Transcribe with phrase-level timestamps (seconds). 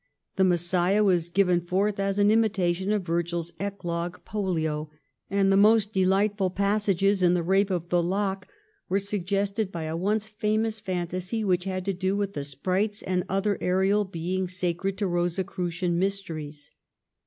[0.35, 4.89] 'The Messiah' was given forth as an imitation of Virgil's eclogue' Pollio,'
[5.29, 8.47] and the most delightful passages in' The Eape of the Lock'
[8.89, 13.23] were suggested by a once famous phantasy which had to do with the sprites and
[13.29, 16.71] other aerial beings sacred to Eosicrucian mysteries.